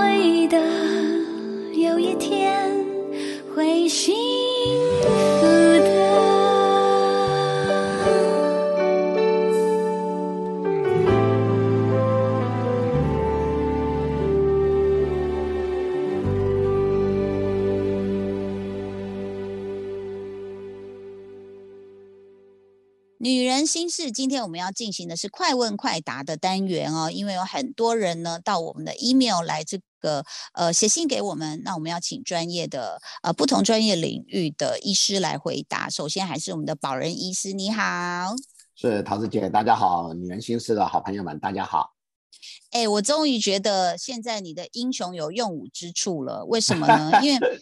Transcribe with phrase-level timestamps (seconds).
[0.00, 0.58] 会的
[1.74, 2.86] 有一天
[3.54, 4.14] 会幸
[5.02, 6.00] 福的。
[23.22, 35.88] 女人心事，今天我们要进行的是快问快答的单元哦，因为有很多人呢到我们的 email 来这个呃写信给我们，那我们要请专业的呃不同专业领域的医师来回答。
[35.88, 38.34] 首先还是我们的保人医师，你好。
[38.74, 41.94] 是桃子姐，大家好，女人心事的好朋友们，大家好。
[42.70, 46.44] 哎，我终于觉得现在你的英雄有用武之处了。
[46.46, 47.10] 为什么呢？
[47.20, 47.60] 因为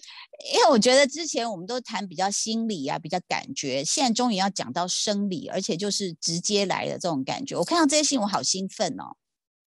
[0.52, 7.56] 因为我觉得之前我们都谈比较心理啊，比较感觉，现在终于要讲到生理，而且就是直接来的这种感觉。
[7.56, 9.16] 我看到这些信，我好兴奋哦！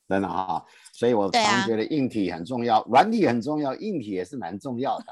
[0.08, 0.64] 真的哈，
[1.02, 5.06] 所以我常觉得硬体很重要，软体很重要，硬体也是蛮重要的。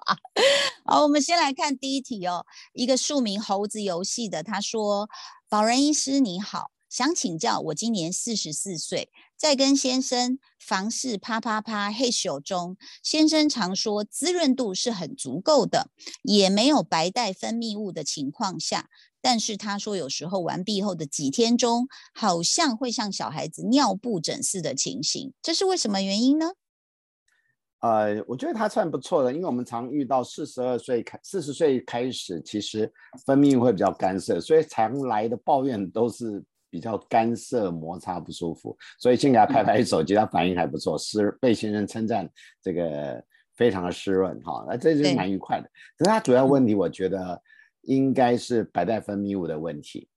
[0.84, 5.08] 好，我们先来看第一题哦，一个署名猴子游戏的，他说
[5.48, 15.90] ：“保仁医师你好。”想请教，我今年四十四岁，在跟先生房事啪啪啪嘿咻中，先生常说滋润度是很足够的，
[16.22, 18.88] 也没有白带分泌物的情况下，
[19.26, 26.52] 但是他说有时候完毕后的几天中，好像会像小孩子尿布疹似的情形，这是为什么原因呢？
[27.80, 32.88] 呃，我觉得他算不错的，因为我们常遇到四十二岁开四十岁开始，其实
[33.26, 36.40] 分泌物会比较干涩，所以常来的抱怨都是。
[36.68, 42.28] 比较干涩摩擦不舒服，所以先给他拍拍手，其他反应还不错，湿被先生称赞
[42.60, 45.70] 这个非常的湿润哈，那这是蛮愉快的。
[45.96, 47.40] 可是他主要问题，我觉得
[47.86, 50.08] 应该是白带分泌物的问题。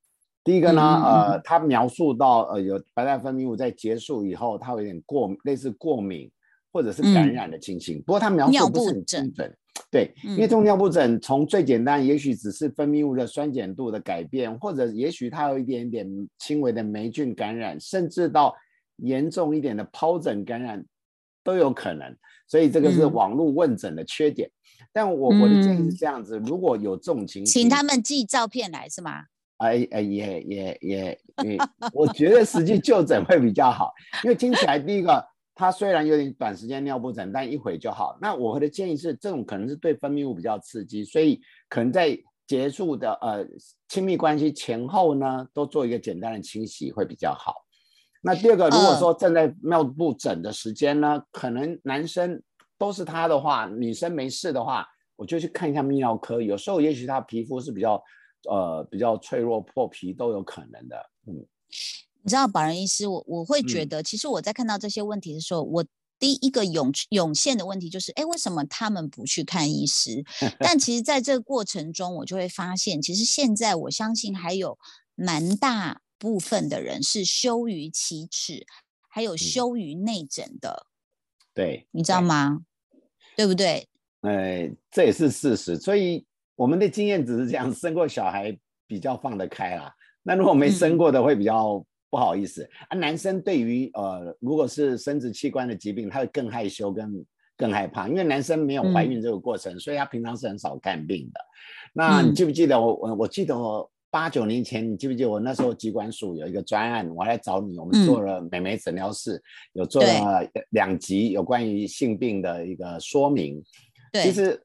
[0.43, 6.31] 第一个呢，呃，他描述到呃有白带分泌物在结束以后，他有点过类似过敏
[6.71, 9.55] 或者是感染的情形，不过他描述不是很精准。
[9.91, 16.07] 对，因为这种尿布疹从最简单，也许只是分泌物的酸碱度的改变，或者也许它有一点点
[16.37, 18.55] 轻微的霉菌感染，甚至到
[18.97, 20.83] 严重一点的疱疹感染
[21.43, 22.15] 都有可能。
[22.47, 24.49] 所以这个是网络问诊的缺点。
[24.91, 29.23] 但我我的建议是这样子：如果有这种情形，请他们寄照片来是吗？
[29.57, 31.57] 哎哎也也也也，
[31.93, 33.91] 我觉得实际就诊会比较好，
[34.23, 35.25] 因为听起来第一个。
[35.55, 38.17] 他虽然有点短时间尿布疹，但一会就好。
[38.21, 42.17] 那我的建议是，这种可能是对分泌物比较刺激，所以可能在
[42.47, 43.45] 结束的呃
[43.89, 47.55] 亲密关系前后呢，都做一个简单的清洗会比较好。
[48.21, 52.41] 那第二个，如果说正在尿布疹的时间呢，可能男生
[52.79, 56.41] 都是他的话，女生没事的话，我就去看一下泌尿科。
[56.41, 58.03] 有时候也许她皮肤是比较
[58.49, 60.95] 呃比较脆弱破皮都有可能的，
[61.27, 61.45] 嗯。
[62.21, 65.85] 你知道，保人医师，我我会觉得，其实我在看到这些问题的时候，我
[66.19, 70.23] 第一个涌涌现的问题就是，哎，为什么他们不去看医师？
[70.59, 74.77] 但其实，在这个过程中，我就会发现，其实现在我相信还有
[75.15, 78.65] 蛮大部分的人是羞于启齿，
[79.07, 80.87] 还有羞于内诊的。
[81.53, 82.59] 对，你知道吗？
[83.39, 83.87] 对不对？
[84.21, 85.77] 哎，这也是事实。
[85.77, 88.53] 所以我们的经验只是这样，生过小孩
[88.85, 89.89] 比较放得开啦。
[90.23, 91.81] 那如果没生过的，会比较。
[92.11, 101.39] 不好意思啊，男生对于呃，如果是生殖器官的疾病，他会更害羞、跟更害怕，因为男生没有怀孕这个过程，所以他平常是很少看病的。
[101.93, 109.41] 那你记不记得我我我记得我八九年前，你记不记得我那时候疾管署有一个专案，我来找你，我们做了美眉诊疗室，
[109.73, 113.63] 有做了两集有关于性病的一个说明。
[114.11, 114.61] 对，其实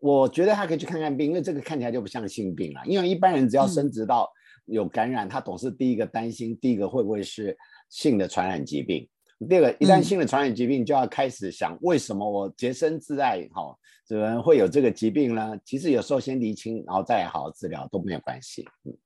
[0.00, 4.28] 我觉得他可以去看看病，因为这个看起来就不像性病了，因为一般人只要生殖到。
[4.70, 7.56] 有感染，他总是第一个担心，第一个会不会是
[7.88, 9.08] 性的传染疾病？
[9.46, 13.76] 第二个，一旦性的传染疾病，就要开始想，为什么我洁身自爱，哈，
[14.06, 15.56] 怎么会有这个疾病呢？
[15.64, 18.64] 其实有时候先厘清，然后再好好治疗都没有关系。
[18.84, 18.96] 嗯，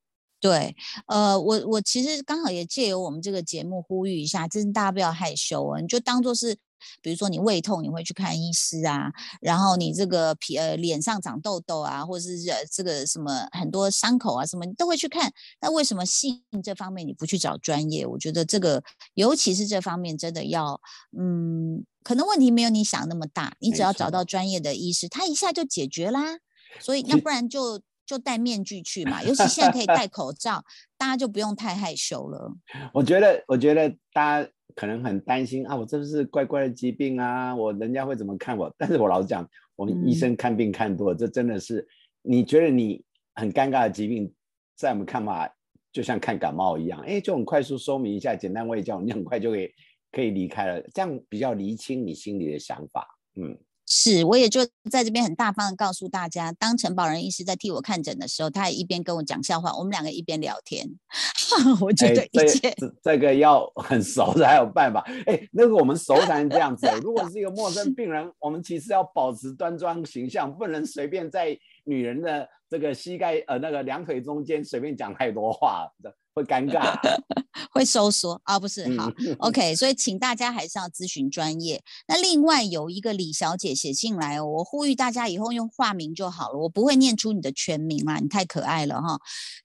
[0.41, 0.75] 对，
[1.07, 6.57] 呃，我我其实刚好也借由我们这个节目呼吁一下，真是大家不要害羞啊，你就当做是。
[7.01, 12.39] 比如说你胃痛，你会去看医师啊，然后你这个皮呃脸上长痘痘啊，或者是
[12.71, 15.33] 这个什么很多伤口啊什么，你都会去看。
[15.61, 18.07] 那为什么性这方面你不去找专业？
[18.07, 18.83] 我觉得这个
[19.15, 20.81] 尤其是这方面真的要，
[21.19, 26.39] 嗯，可能问题没有你想那么大，你只要找到专业的医师，他一下就解决啦。
[26.81, 30.65] 所以要不 然就就戴面具去嘛，尤其现在可以戴口罩，
[30.97, 32.53] 大家就不用太害羞了。
[32.93, 34.49] 我觉得，我觉得大家。
[34.75, 38.73] 可能很担心啊，我这不是怪怪的疾病啊，我人家会怎么看我？
[38.79, 41.87] 但是我老实讲，我们医生看病看多，这真的是
[42.23, 43.03] 你觉得你
[43.35, 44.33] 很尴尬的疾病，
[44.77, 45.53] 在我们看法
[45.93, 49.71] 就像看感冒一样，哎，就很快速说明一下，简单喂教你很快就可以
[50.11, 53.07] 可以离开了，这样比较厘清你心里的想法。
[53.37, 53.59] 嗯。
[53.85, 60.89] 是，我也就在这边很大方的告诉大家，当陈宝仁医师在替我看诊的时候，他也一边跟我讲笑话，我们两个一边聊天。
[61.81, 65.05] 我觉得一切这个要很熟才有办法。
[65.27, 66.89] 哎，那个我们熟才能这样子。
[67.03, 76.15] 如果是一个陌生病人，我们其实要保持端庄形象，不能随便在女人的这个膝盖呃那个两腿中间随便讲太多话的。
[76.35, 76.99] 会尴尬，
[77.75, 81.83] 会收缩啊，不是好，OK， 所以请大家还是要咨询专业。
[82.09, 89.19] 那另外有一个李小姐写信来哦，我呼吁大家以后用化名就好了，我不会念出你的全名啦，你太可爱了哈。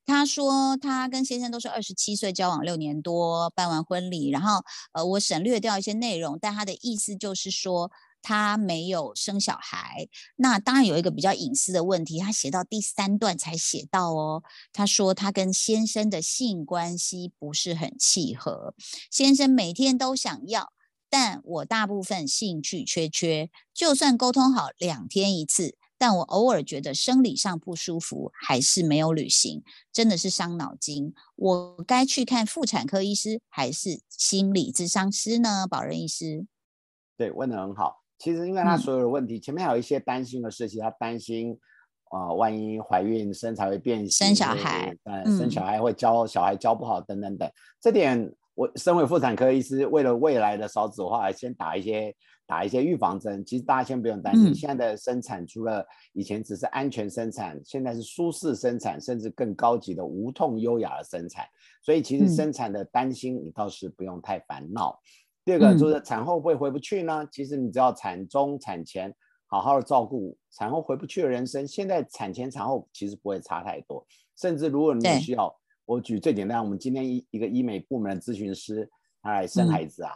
[0.05, 4.59] 她说她跟先生都是二十七岁交往六年多，办完婚礼，然后
[4.91, 7.89] 呃我省略掉一些内容，但她的意思就是说。
[8.21, 12.19] 他没有生小孩，那当然有一个比较隐私的问题。
[12.19, 14.43] 他写到第三段才写到哦，
[14.73, 18.73] 他说他跟先生的性关系不是很契合，
[19.09, 20.73] 先生每天都想要，
[21.09, 23.49] 但我大部分兴趣缺缺。
[23.73, 31.13] 就算沟通好两天一次，但我偶尔觉得生理上不舒服，还是没有履行，真的是伤脑筋。
[31.35, 35.67] 我该去看妇产科医师还是心理咨商师呢？
[35.67, 36.45] 保仁医师，
[37.15, 38.03] 对，问的很好。
[38.17, 41.57] 其实，因为他所有的问题，前面还有一些担心的事情，他担心
[42.09, 47.49] 啊，万一怀孕身材会变形，生小孩，嗯，生小孩会教小孩教不好，等等等。
[47.79, 52.15] 这点，我身为妇产科医师，为了未来的少子化，先打一些
[52.47, 53.45] 打一些预防针。
[53.45, 61.45] 其实大家先不用担心，现在的生产除了以前只是安全生产，现在是舒适生产，甚至更高级的无痛优雅的生产。
[61.83, 64.99] 所以，其实生产的担心，你倒是不用太烦恼。
[65.47, 67.25] 第二个就是产后会回不去呢？
[67.31, 69.15] 其实你只要产中、产前
[69.45, 74.05] 好好的照顾，产后回不去的人生，现在产前、产后其实不会差太多。
[74.35, 78.91] 甚至如果你需要，我举最简单，我们今天一一个医美部门的咨询师，
[79.21, 80.11] 他来生孩子啊，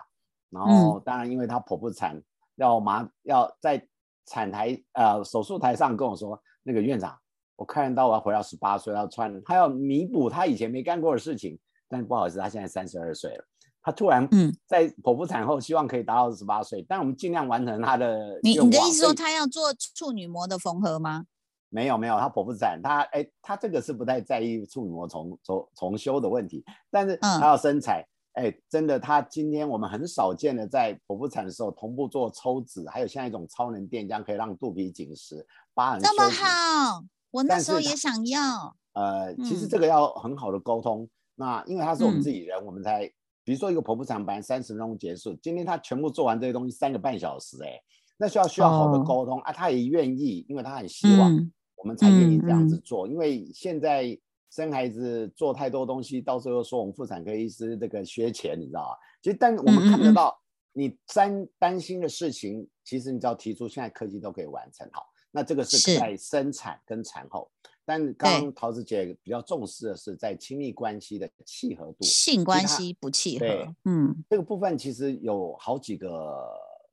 [0.49, 2.21] 然后当然因为他剖腹产，
[2.55, 3.81] 要麻要在
[4.25, 7.17] 产台呃手术台上跟我说，那个院长，
[7.55, 11.57] 我看到我要回到十八岁，要穿，他要弥补他以前没干过的事情，
[11.87, 13.45] 但是不好意思，他现在三十二岁了。
[13.83, 18.39] 他突然嗯，在剖腹产后，希望可以达到十八岁，但我们尽量完成他的。
[18.43, 21.25] 你你的意思说他要做处女膜的缝合吗？
[21.69, 35.43] 没有没有，他剖腹产，他哎，他这个是不太在意处女膜重重重修的问题，但是他要身材，哎，真的，他今天我们很少见的在剖腹产的时候同步做抽脂，还有像一种超能电浆可以让肚皮紧实，
[35.73, 38.75] 疤痕这么好，我那时候也想要。
[38.93, 43.11] 呃，其实这个要很好的沟通，那因为他是我们自己人，我们才。
[43.43, 47.81] 比如说一个剖腹产班三十分钟结束，今天他全部做完这些东西三个半小时，哎，
[48.17, 54.17] 那需要需要好的沟通啊，他也愿意，因为他很希望我们才愿意这样子做，因为现在
[54.51, 58.95] 生孩子做太多东西，到时候说我们妇产科医师这个缺钱，你知道吗？
[59.21, 60.37] 其实但我们看得到
[60.73, 65.97] 你担担心的事情，其实你只要提出，现在科技都可以完成好，那这个是。
[65.97, 67.49] 在生产跟产后。
[67.91, 73.45] 但刚桃子姐比较重视的是在亲密关系的契合度，性关系不契合。
[73.83, 76.47] 嗯，这个部分其实有好几个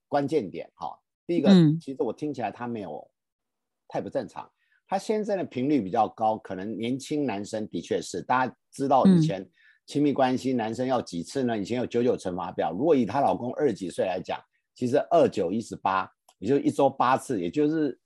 [0.08, 0.98] 关键点哈。
[1.24, 1.48] 第一个，
[1.80, 3.08] 其实我听起来他没有
[3.86, 4.50] 太不正常，
[4.88, 8.20] 他先生的频率比较高，可能年轻男生的确是。
[8.20, 9.48] 大家知道以前
[9.86, 11.56] 亲密关系男生要几次呢？
[11.56, 14.36] 以前有九九乘法表，如果以她老公二十几岁来讲，
[14.74, 17.96] 其实二九一十八，也就一周八次，也就是。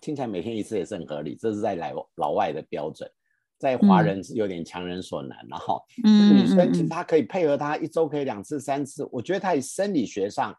[0.00, 3.10] 听起来每天一次也是很合理，这是在老老外的标准，
[3.58, 5.80] 在华人是有点强人所难了哈。
[6.04, 10.54] 女生其实她可以配合她一周可以两次三次，我觉得她以生理学上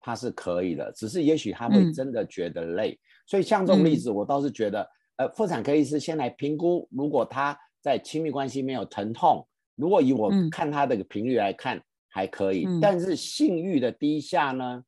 [0.00, 2.98] 她是可以的，只是也许她会真的觉得累。
[3.26, 9.46] 所以像这种例子，我倒是觉得，呃，妇产科医师先来评估，如果她在亲密关系没有疼痛，
[9.76, 14.82] 如果以我看她的频率来看还可以，但是性欲的低下呢？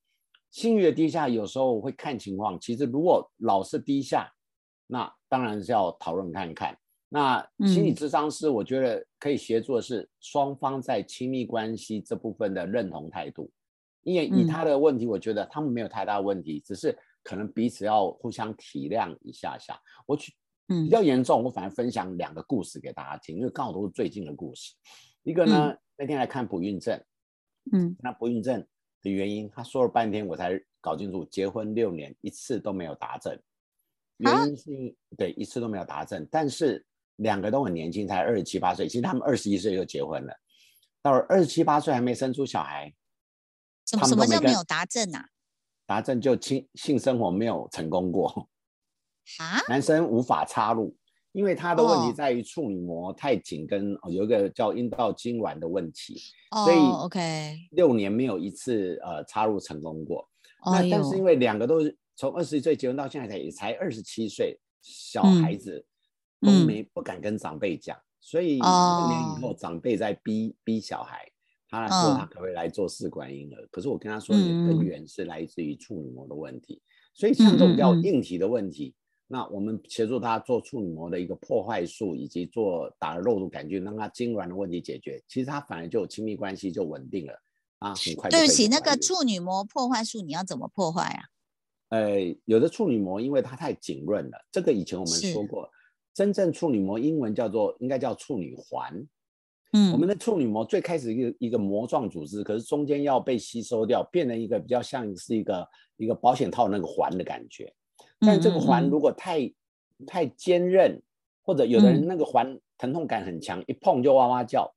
[0.53, 4.31] 性欲的低下有时候会看情况，其实如果老是低下，
[4.87, 6.79] 那当然是要讨论看看。
[7.09, 13.51] 那心理智商师，我觉得可以协助的是双方在亲密关系这部分的认同态度，
[14.03, 19.79] 因为以他的问题，我觉得他们没有太大问题，只是可能彼此要互相体谅一下下。
[20.07, 20.33] 我去，
[20.67, 24.75] 比较严重，我反而分享两个故事给大家听，因为刚好都是最近的故事。
[25.23, 27.03] 一个呢，那天来看不孕症，
[27.73, 28.67] 嗯，那不孕症。
[29.03, 33.39] 的原因，他说了半天，我才搞清楚，结婚六年一次都没有达证。
[34.19, 36.27] 原因是，对，一次都没有达证。
[36.31, 36.85] 但是
[37.17, 38.87] 两个都很年轻，才二十七八岁。
[38.87, 40.33] 其实他们二十一岁就结婚了，
[41.03, 42.95] 到了二十七八岁还没生出小孩。
[43.87, 45.29] 什么什么叫没有达证啊？
[45.87, 48.49] 达证就性性生活没有成功过。
[49.39, 49.61] 啊？
[49.69, 50.97] 男生无法插入，
[51.33, 56.21] 因为他的问题哦在于处女膜太紧，跟哦有一个叫阴道痉挛的问题，
[56.65, 56.77] 所以
[57.71, 60.29] 六年没有一次呃插入成功过。
[60.67, 65.85] 那哎但是因，为两个都是从二十一岁结婚到现在才也才二十七岁，小嗯孩子
[66.41, 66.67] 都嗯。
[66.67, 69.57] 没不敢跟长辈讲，所以六年以后哦。
[69.59, 71.27] 长辈在逼逼小孩，
[71.71, 73.67] 他说他嗯可不可以来做试管婴儿？
[73.71, 76.83] 可是我跟他说，的根源是来自于处女膜的问题，
[77.15, 78.95] 所以像这种比较硬体的问题。
[79.33, 87.33] 那我们协助他做处女膜的一个破坏术，以及做打了肉毒杆菌，让他痉挛的问题解决，其实他反而就有亲密关系就稳定了
[87.79, 91.25] 啊，很快对不起，那个处女膜破坏术你要怎么破坏啊？
[91.89, 95.67] 呃，有的处女膜因为它太紧润了，这个以前我们说过，
[96.13, 98.93] 真正处女膜英文叫做应该叫处女环。
[99.73, 107.73] 嗯，我们的处女膜最开始一个一个膜状组织，可是中间要被吸收掉，变成一个比较像是一个一个保险套那个环的感觉。
[108.25, 109.53] 但这个环如果太
[110.07, 111.03] 太坚韧，
[111.43, 112.07] 或者有的人嗯。
[112.07, 114.73] 那个环疼痛感很强，一碰就哇哇叫。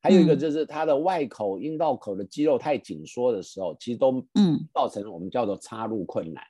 [0.00, 0.38] 还有一个嗯。
[0.38, 4.58] 就是它的外口、阴道口的肌肉太紧缩的时候，其实都嗯。
[4.74, 6.42] 造成我们叫做插入困难。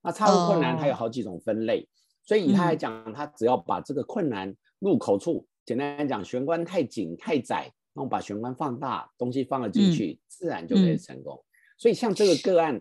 [0.00, 0.96] 那插入困难它有哦。
[0.96, 1.88] 好几种分类，
[2.22, 2.78] 所以以他来嗯。
[2.78, 9.92] 讲，他只要把这个困难入口处，简单来讲，玄关太紧太窄，那我把玄关放大，东西放了进嗯。
[9.92, 11.44] 去，自然就可以嗯成功。
[11.76, 12.80] 所以像这个个案，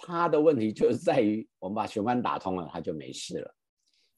[0.00, 3.54] 他的问题就是在于我们把玄关打通了，他就没事了。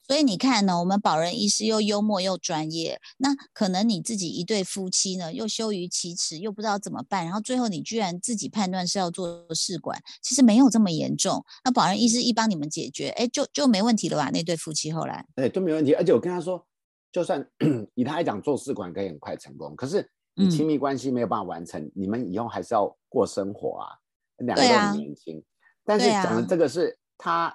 [0.06, 11.42] 所以你看呢，我们保人医师又幽默又专业，那可能你自己一对夫妻呢，又羞于启齿，又不知道怎么办，然后最后你居然自己判断是要做试管，其实没有这么严重。
[11.64, 14.30] 那保人医师一帮你们解决，哎，就就没问题了吧？
[14.30, 15.94] 那对夫妻后来，哎，都没问题。
[15.94, 16.62] 而且我跟他说，
[17.10, 17.42] 就算
[17.94, 23.88] 以他来讲，做试管可以很快成功，可是你嗯亲密关系没有办法完成，你们以后还是要过生活啊，
[24.36, 25.42] 两个都对啊很年轻。
[25.84, 27.54] 但是讲的这个是他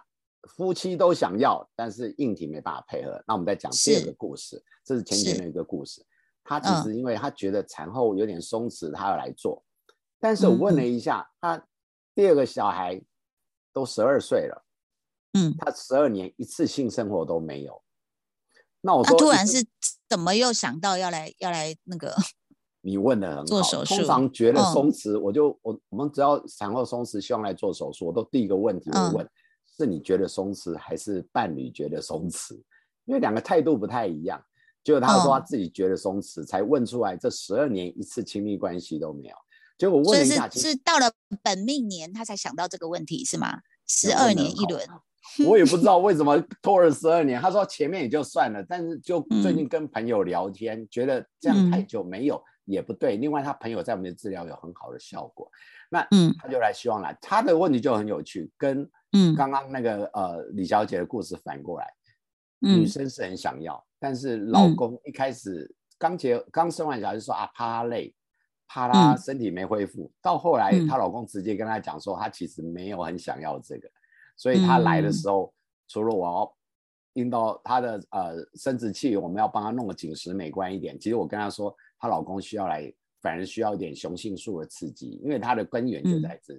[0.55, 3.21] 夫妻都想要，但是硬体没办法配合。
[3.27, 6.05] 那我们再讲第二个故事，这是前几天的一个故事。
[6.43, 9.63] 他其嗯实因为他觉得产后有点松弛，他要来做，
[10.19, 11.63] 但是我问了嗯一下，他
[12.15, 13.01] 第二个小孩
[13.73, 14.65] 都十二岁了。
[15.33, 17.83] 嗯，他十二年一次性生活都没有。
[18.81, 19.63] 那我那说，他突然是
[20.07, 22.15] 怎么又想到要来要来那个？
[22.81, 23.43] 你问的很好。
[23.43, 29.29] 做手术通常觉得嗯松弛，我就我我们只要产后松弛，希望来做手术，我都第一个问题嗯我问：
[29.77, 32.53] 是你觉得松弛，还是伴侣觉得松弛？
[33.05, 34.41] 因为两个态度不太一样。
[34.83, 39.35] 结果他说他嗯自己觉得松弛，才问出来这十二年一次亲密关系都没有。
[39.77, 41.11] 结果问了一下，是到了
[41.43, 43.59] 本命年他才想到这个问题是吗？
[43.87, 44.81] 十二年一轮，
[45.47, 47.41] 我也不知道 为什么拖了十二年。
[47.41, 53.17] 他说前面也就算了，但是就最嗯近跟朋友聊天，觉得这样太嗯久没有也不对。
[53.17, 55.51] 另外，他朋友在我们的治疗有很好的效果，
[55.89, 56.33] 那嗯。
[56.37, 57.17] 他就来希望来。
[57.19, 59.35] 他的问题就很有趣，跟嗯。
[59.35, 61.87] 刚刚那个呃李小姐的故事反过来，
[62.61, 62.79] 嗯。
[62.79, 64.75] 女生是很想要，但是老嗯。
[64.75, 68.13] 公一开始刚结刚生完小孩就说啊怕她累，
[68.67, 70.87] 怕她嗯身体没恢复，到后来嗯。
[70.87, 73.89] 她老公直接跟她讲说，他其实没有很想要这个，
[74.37, 75.13] 所以她来的嗯。
[75.13, 75.51] 时候，
[75.87, 76.55] 除了我要
[77.13, 82.91] 阴道她的呃生殖器，我们要帮她弄个紧实美观一点，其实我跟她说，她老公需要来，
[83.21, 86.21] 反而需要一点雄性素的刺激，因为她的根源就嗯。
[86.21, 86.55] 在这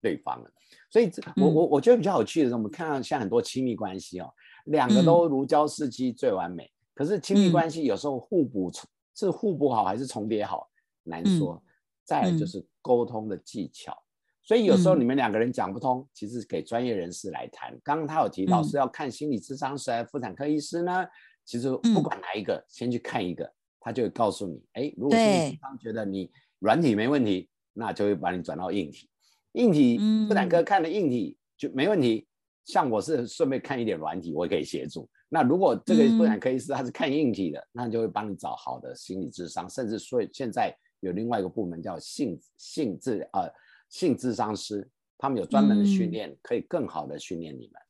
[0.00, 0.50] 对方了。
[0.90, 1.54] 所以这我嗯。
[1.54, 4.32] 我我觉得比较有趣的是，我们看到像很多亲密关系哦，
[4.64, 5.04] 两个嗯。
[5.04, 7.52] 都如胶似漆最完美，可是亲密嗯。
[7.52, 10.68] 关系有时候互补重是互补好还是重叠好
[11.04, 11.62] 难嗯说。
[12.04, 12.46] 再来就嗯。
[12.46, 13.94] 是沟通的技巧，
[14.42, 15.00] 所以有时候嗯。
[15.00, 17.78] 你们两个人讲不通，其实给专业人士来谈。
[17.84, 18.64] 刚刚他有提到嗯。
[18.64, 21.04] 是要看心理咨商师还是妇产科医师呢？
[21.44, 22.02] 其实不嗯。
[22.02, 23.52] 管哪一个，先去看一个，
[23.88, 29.08] 他就会告诉你，哎，如果心理对咨商觉得你软体没问题，那就会把你转到硬体。
[29.52, 29.96] 硬体
[30.28, 32.28] 妇产科嗯看了硬体就没问题，
[32.66, 35.08] 像我是顺便看一点软体，我也可以协助。
[35.30, 43.50] 那如果这个妇产嗯科医师他是看硬体的，那就会帮你找好的心理智商，甚至所以现在有另外一个部门叫性性治呃
[43.88, 47.80] 性智商师，他们有专门的训嗯练，可以更好的训练你们。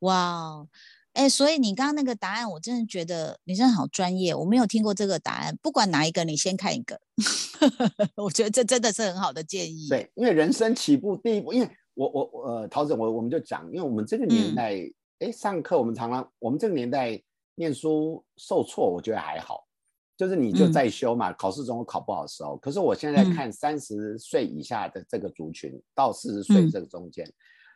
[0.00, 0.68] 哇
[1.14, 5.56] 哦，哎，所以你刚刚那个答案，我真的觉得你真的好专业，我没有听过这个答案。
[5.62, 7.00] 不管哪一个，你先看一个，
[8.16, 9.88] 我觉得这真的是很好的建议。
[9.88, 14.74] 对，因为人生起步第一步，因为我我我呃，陶总我我们就讲，因为我们这个年嗯代，
[15.20, 17.20] 哎、上课我们常常我们这个年代
[17.54, 19.64] 念书受挫，我觉得还好，
[20.16, 22.56] 就是你就嗯在修嘛，考试中有考不好的时候。
[22.56, 27.24] 可是我现在嗯看三十岁以下的这个族群到四十岁嗯这个中间，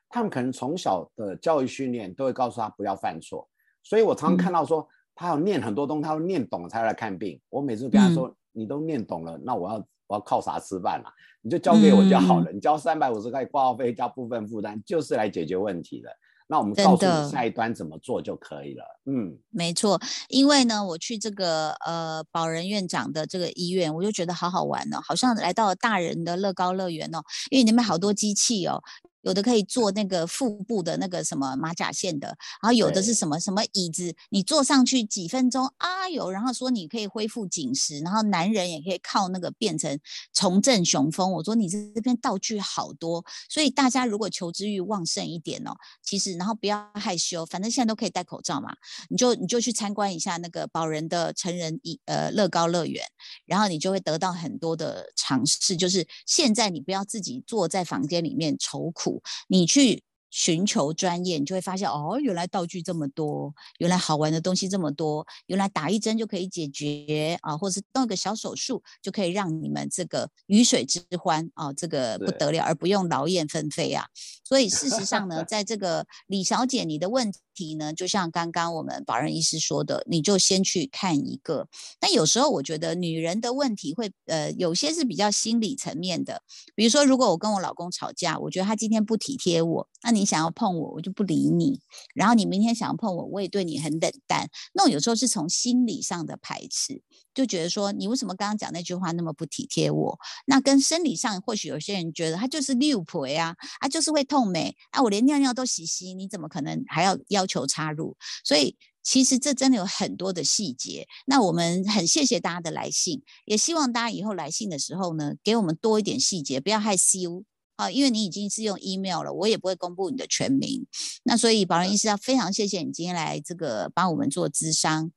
[0.09, 3.49] 他们可能从小的教育训练都会告诉他不要犯错，
[3.83, 4.89] 所以我常常嗯看到说。
[5.21, 7.41] 他要念很多东西，他要念懂了才来看病。
[7.51, 11.11] 我每次跟他嗯说：“你都念懂了，那我要我要靠啥吃饭啊？
[11.43, 12.53] 你就交给我就好嗯了。
[12.53, 16.09] 你交三百五十块挂号费加部分负担，就是来解决问题的。
[16.47, 18.85] 那我们告诉你下一端怎么做就可以了。
[19.07, 27.19] 嗯，没错，因为呢，我去这个呃保仁院长的这个医院，我就觉得好好玩哦，好像来到了大人的乐高乐园哦，
[27.51, 28.81] 因为里面好多机器哦。
[29.23, 32.29] 有的可以做那个腹部的那个什么马甲线的，
[32.63, 39.99] 然后有的是什么什么椅子，你坐上去几分钟啊有，然后说你可以恢复紧实，然后男人也可以靠那个变成
[40.33, 41.33] 重振雄风。
[41.33, 45.73] 我说你这这边道具好多，所以大家如果求知欲旺盛一点哦，
[46.03, 48.75] 其实然后不要害羞，反正现在都可以戴口罩嘛，
[49.09, 53.05] 你就你就去参观一下那个宝人的成人椅呃乐高乐园，
[53.47, 55.77] 然后你就会得到很多的尝试。
[55.77, 59.08] 就是现在你不要自己坐在房间里面愁苦，
[59.49, 60.03] 你去。
[60.31, 74.05] 寻求专业，你就会发现哦，原来道具这么多，原来好玩的东西这么多，原来打一针就可以解决啊，或者是动一个小手术就可以让你们这个鱼水之欢啊，这个不得了，而不用劳燕分飞啊。
[74.45, 81.67] 所以事实上呢， 在这个李小姐你的问题呢，就像刚刚我们保仁医师说的，你就先去看一个。
[82.01, 86.43] 那有时候我觉得女人的问题会呃，有些是比较心理层面的，
[86.77, 91.81] 比如说如果我跟我老公吵架，我觉得他今天不体贴我，那你想要碰我，我就不理你。
[92.15, 94.49] 然后你明天想要碰我，我也对你很冷淡。
[94.73, 97.03] 那我有时候是从心理上的排斥，
[97.39, 100.19] 就觉得说你为什么刚刚讲那句话那么不体贴我？
[100.45, 108.17] 那跟生理上，或许有些人觉得他就是六婆呀，啊就是会痛美啊，我连尿尿都洗洗，你怎么可能还要要求插入？
[108.43, 111.07] 所以其实这真的有很多的细节。
[111.27, 117.45] 那我们很谢谢大家的来信，也希望大家以后来信的时候呢，给我们多一点细节，不要害羞。
[117.77, 120.85] 啊，因为你已经是用 email 了，我也不会公布你的全名。
[121.23, 125.13] 那所以保仁医师要非常谢谢你今天来这个帮我们做咨商。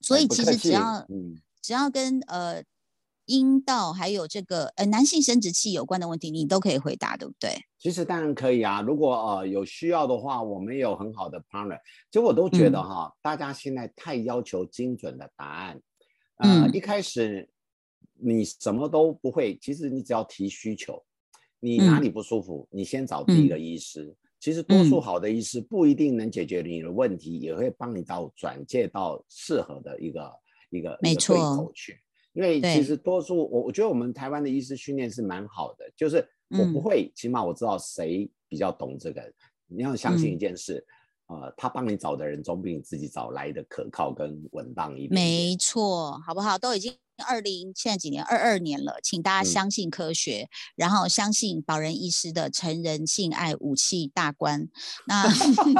[0.00, 2.62] 所以其实只要嗯，只要跟呃
[3.26, 7.50] 阴道还有这个呃男性生殖器有关的问题，你都可以回答，对不对？
[7.78, 8.80] 其实当然可以啊。
[8.80, 11.78] 如果呃有需要的话，我们有很好的 partner。
[12.10, 15.80] 其实我都觉得嗯哈，大家现在太要求精准的答案。
[16.36, 17.48] 呃，嗯一开始
[18.14, 21.04] 你什么都不会，其实你只要提需求，
[21.60, 24.16] 你哪嗯里不舒服，你先找第一嗯个医师。
[24.40, 30.32] 其实多数嗯好的医师不一定能解决你的问题，也会帮你到转介到适合的一个
[30.70, 31.98] 一个没一个对错口去。
[32.34, 36.18] 因为其实多数我我觉得我们台湾的医师训练是蛮好的，就是
[36.50, 39.20] 我不嗯会，起码我知道谁比较懂这个。
[39.66, 40.86] 你要相信一嗯件事，
[41.28, 45.14] 呃，他帮你找的人总比你自己找来的可靠跟稳当一点点。
[45.14, 46.56] 没错，好不好？
[46.58, 46.94] 都已经
[47.28, 54.68] 二零现在几年，二二年了，请大家嗯相信科学，然后相信保人医师的成人性爱武器大观。
[55.06, 55.24] 那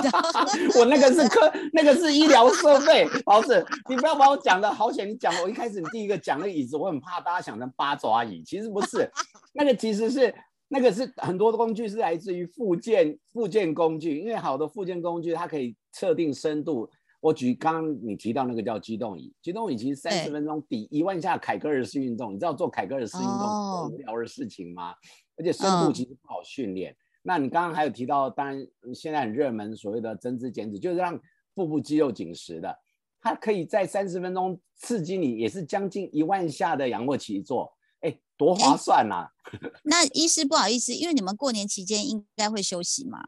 [0.79, 5.09] 我那个是 科，那个是医疗设备，老师，你不要把我讲的好险。
[5.09, 9.11] 你讲我一开始你第一个讲那个椅子，我很怕大家想成八爪椅，其实不是，
[9.55, 10.35] 那个其实是
[10.69, 16.89] 那个是很多的工具是来自于附件附件工具，因为好的附件工具它可以测定深度。
[17.21, 24.95] 我举刚刚你提到那个叫机动椅，机动椅其实三十分钟抵一万下凯格尔式运动，你知道做凯格尔式运动哦多无聊的事情吗？
[25.37, 26.95] 而且深度嗯其实不好训练。
[27.23, 31.21] 那你刚刚还有提到，当然嗯现在很热门所谓的增脂减脂，就是让
[31.55, 32.79] 腹部肌肉紧实的，
[33.21, 39.29] 它可以在三十分钟刺激你，也是将近一万下的仰卧起坐，哎，多划算呐、
[39.85, 43.19] 那医师不好意思，因为你们过年期间应该会休息嘛。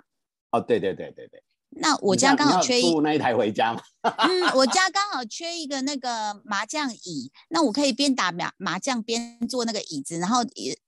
[0.53, 1.43] 哦，对对对对对，
[1.81, 3.81] 那我家刚好缺一那一台回家吗？
[4.03, 10.39] 嗯，我家刚好缺一个那个麻将椅，那我可以边打麻麻将边坐那个椅子，然后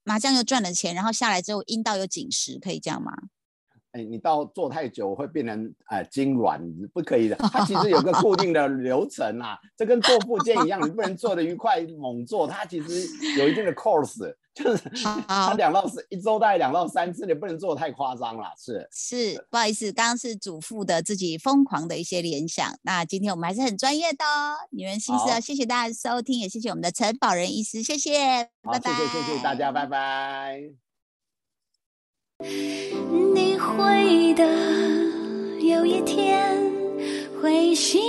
[0.03, 3.13] 麻将又赚了钱，然后下来之后阴道又紧实，可以这样吗？
[3.93, 6.59] 哎，你到坐太久会变成呃痉挛，
[6.93, 7.35] 不可以的。
[7.35, 18.45] 它其实有个 固定的流程啊，这跟做复健一样，你不能做的愉快猛做，它其实有一定的 course， 就是它好两到四一周大概两到三次，你不能做的太夸张了。
[18.57, 22.67] 是，是，不好意思，刚刚是主妇的自己疯狂的一些联想。
[22.81, 30.92] 那今天我们还是很专业的哦，女人心思好哦，谢谢大家的收听，也谢谢我们的陈宝仁医师，谢谢，好，拜拜，谢谢谢谢大家，拜拜。
[33.33, 34.43] 你会的
[35.61, 36.57] 有一天
[37.41, 38.01] 会幸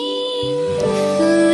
[0.80, 1.53] 福